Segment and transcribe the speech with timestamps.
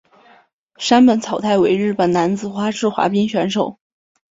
[0.77, 3.77] 山本草太为日本男子花式滑冰选手。